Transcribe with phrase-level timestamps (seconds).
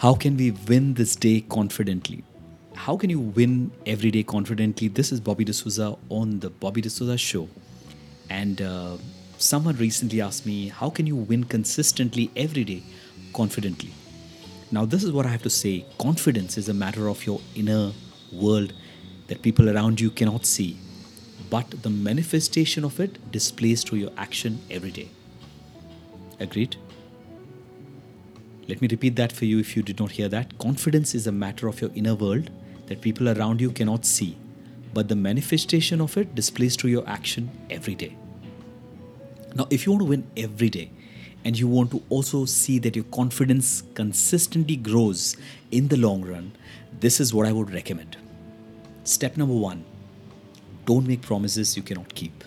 [0.00, 2.24] How can we win this day confidently?
[2.74, 4.88] How can you win every day confidently?
[4.88, 7.50] This is Bobby D'Souza on the Bobby D'Souza Show.
[8.30, 8.96] And uh,
[9.36, 12.82] someone recently asked me, How can you win consistently every day
[13.34, 13.90] confidently?
[14.72, 17.92] Now, this is what I have to say confidence is a matter of your inner
[18.32, 18.72] world
[19.26, 20.78] that people around you cannot see,
[21.50, 25.10] but the manifestation of it displays through your action every day.
[26.38, 26.78] Agreed?
[28.70, 30.56] Let me repeat that for you if you did not hear that.
[30.58, 32.50] Confidence is a matter of your inner world
[32.86, 34.38] that people around you cannot see,
[34.94, 38.16] but the manifestation of it displays through your action every day.
[39.56, 40.92] Now, if you want to win every day
[41.44, 45.36] and you want to also see that your confidence consistently grows
[45.72, 46.52] in the long run,
[47.00, 48.18] this is what I would recommend.
[49.02, 49.84] Step number one
[50.86, 52.44] don't make promises you cannot keep.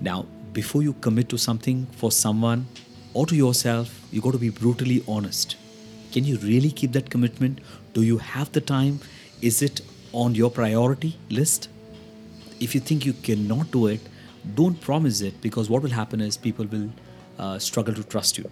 [0.00, 2.66] Now, before you commit to something for someone
[3.14, 5.56] or to yourself, you got to be brutally honest.
[6.12, 7.60] Can you really keep that commitment?
[7.92, 9.00] Do you have the time?
[9.40, 9.80] Is it
[10.12, 11.68] on your priority list?
[12.60, 14.00] If you think you cannot do it,
[14.54, 16.90] don't promise it because what will happen is people will
[17.38, 18.50] uh, struggle to trust you.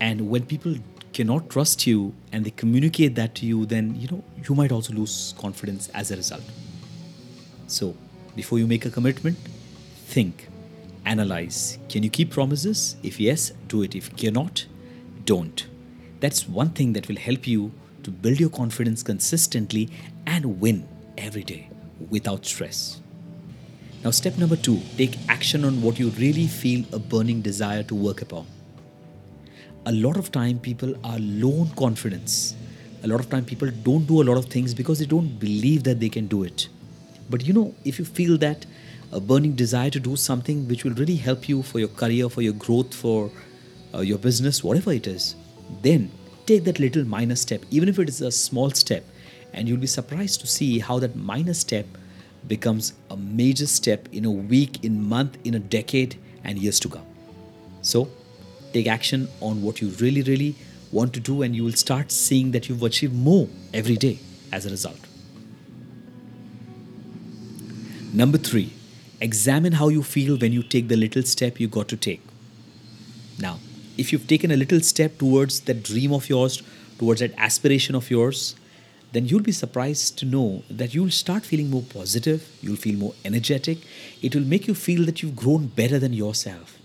[0.00, 0.76] And when people
[1.12, 4.92] cannot trust you and they communicate that to you, then you know you might also
[4.92, 6.44] lose confidence as a result.
[7.66, 7.96] So,
[8.36, 9.36] before you make a commitment,
[10.06, 10.48] think
[11.08, 11.78] analyze.
[11.88, 12.96] Can you keep promises?
[13.02, 13.94] If yes, do it.
[13.94, 14.66] If cannot,
[15.24, 15.66] don't.
[16.20, 19.88] That's one thing that will help you to build your confidence consistently
[20.26, 20.86] and win
[21.16, 21.70] every day
[22.10, 23.00] without stress.
[24.04, 27.94] Now, step number two take action on what you really feel a burning desire to
[27.94, 28.46] work upon.
[29.86, 32.54] A lot of time, people are low on confidence.
[33.02, 35.84] A lot of time, people don't do a lot of things because they don't believe
[35.84, 36.68] that they can do it.
[37.30, 38.66] But you know, if you feel that
[39.12, 42.42] a burning desire to do something which will really help you for your career, for
[42.42, 43.30] your growth, for
[43.94, 45.34] uh, your business, whatever it is,
[45.82, 46.10] then
[46.46, 49.04] take that little minor step, even if it is a small step,
[49.52, 51.86] and you'll be surprised to see how that minor step
[52.46, 56.88] becomes a major step in a week, in month, in a decade, and years to
[56.88, 57.06] come.
[57.82, 58.08] So,
[58.72, 60.54] take action on what you really, really
[60.92, 64.18] want to do, and you will start seeing that you've achieved more every day
[64.52, 64.98] as a result.
[68.12, 68.72] Number three,
[69.20, 72.22] examine how you feel when you take the little step you got to take.
[73.38, 73.58] Now,
[73.96, 76.62] if you've taken a little step towards that dream of yours,
[76.98, 78.54] towards that aspiration of yours,
[79.12, 83.14] then you'll be surprised to know that you'll start feeling more positive, you'll feel more
[83.24, 83.78] energetic,
[84.22, 86.78] it will make you feel that you've grown better than yourself.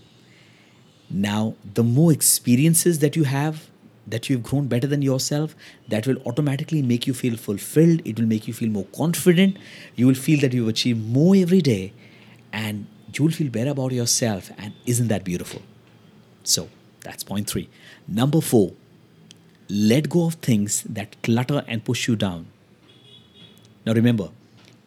[1.10, 3.68] Now, the more experiences that you have,
[4.06, 5.54] that you've grown better than yourself,
[5.88, 8.02] that will automatically make you feel fulfilled.
[8.04, 9.58] It will make you feel more confident.
[9.96, 11.92] You will feel that you've achieved more every day
[12.54, 14.50] and you'll feel better about yourself.
[14.56, 15.62] And isn't that beautiful?
[16.44, 16.68] So
[17.00, 17.68] that's point three.
[18.06, 18.72] Number four,
[19.68, 22.46] let go of things that clutter and push you down.
[23.84, 24.28] Now remember,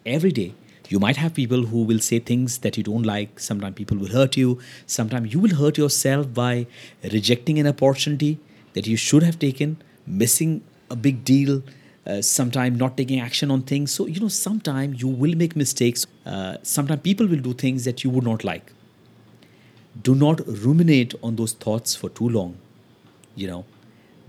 [0.06, 0.54] every day
[0.88, 3.38] you might have people who will say things that you don't like.
[3.38, 4.58] Sometimes people will hurt you.
[4.86, 6.66] Sometimes you will hurt yourself by
[7.02, 8.38] rejecting an opportunity
[8.72, 9.76] that you should have taken,
[10.06, 11.62] missing a big deal,
[12.08, 13.92] uh, sometimes not taking action on things.
[13.92, 16.06] So, you know, sometimes you will make mistakes.
[16.24, 18.72] Uh, sometimes people will do things that you would not like.
[20.02, 22.56] Do not ruminate on those thoughts for too long.
[23.36, 23.64] You know,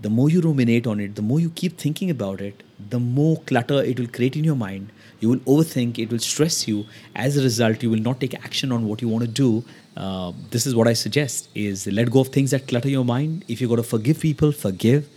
[0.00, 3.38] the more you ruminate on it, the more you keep thinking about it, the more
[3.46, 4.92] clutter it will create in your mind.
[5.20, 6.86] You will overthink, it will stress you.
[7.14, 9.64] As a result, you will not take action on what you want to do.
[9.96, 13.44] Uh, this is what I suggest: is let go of things that clutter your mind.
[13.48, 15.08] If you got to forgive people, forgive.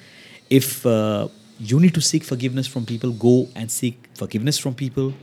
[0.49, 5.13] If uh, you need to seek forgiveness from people, go and seek forgiveness from people.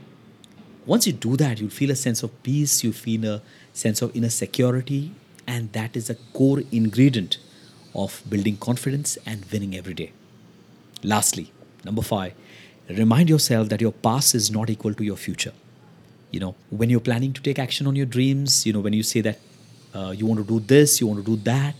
[0.85, 2.83] Once you do that, you'll feel a sense of peace.
[2.83, 3.41] You feel a
[3.73, 5.13] sense of inner security,
[5.45, 7.37] and that is a core ingredient
[7.93, 10.11] of building confidence and winning every day.
[11.03, 11.51] Lastly,
[11.83, 12.33] number five,
[12.89, 15.53] remind yourself that your past is not equal to your future.
[16.31, 19.03] You know, when you're planning to take action on your dreams, you know, when you
[19.03, 19.39] say that
[19.93, 21.75] uh, you want to do this, you want to do that,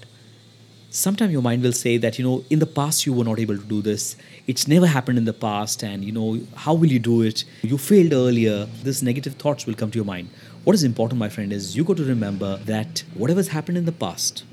[0.91, 3.57] sometimes your mind will say that, you know, in the past you were not able
[3.57, 4.17] to do this.
[4.45, 7.45] It's never happened in the past, and, you know, how will you do it?
[7.63, 8.67] You failed earlier.
[8.83, 10.29] this negative thoughts will come to your mind.
[10.65, 13.91] What is important, my friend, is you got to remember that whatever's happened in the
[13.91, 14.43] past,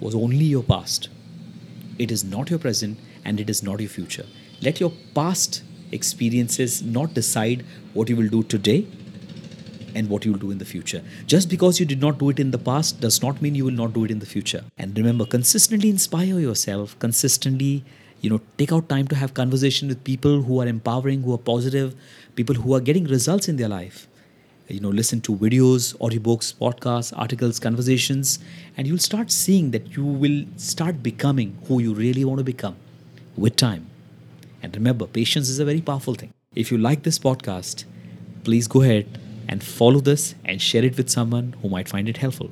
[0.00, 1.08] was only your past.
[1.98, 4.24] It is not your present and it is not your future.
[4.62, 5.62] Let your past
[5.92, 8.86] experiences not decide what you will do today
[9.94, 11.02] and what you'll do in the future.
[11.26, 13.72] Just because you did not do it in the past does not mean you will
[13.72, 14.64] not do it in the future.
[14.78, 17.84] And remember, consistently inspire yourself, consistently
[18.20, 21.38] you know take out time to have conversation with people who are empowering who are
[21.50, 21.94] positive
[22.34, 24.06] people who are getting results in their life
[24.68, 28.38] you know listen to videos audiobooks podcasts articles conversations
[28.76, 32.76] and you'll start seeing that you will start becoming who you really want to become
[33.36, 33.86] with time
[34.62, 37.84] and remember patience is a very powerful thing if you like this podcast
[38.44, 39.19] please go ahead
[39.50, 42.50] and follow this and share it with someone who might find it helpful.